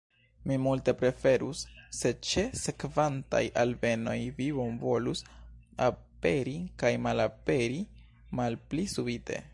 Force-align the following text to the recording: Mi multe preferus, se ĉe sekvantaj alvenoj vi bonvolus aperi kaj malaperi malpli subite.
Mi 0.51 0.55
multe 0.61 0.93
preferus, 1.01 1.59
se 1.97 2.11
ĉe 2.29 2.45
sekvantaj 2.61 3.43
alvenoj 3.65 4.17
vi 4.41 4.49
bonvolus 4.61 5.23
aperi 5.89 6.57
kaj 6.83 6.95
malaperi 7.07 7.83
malpli 8.41 8.91
subite. 8.97 9.43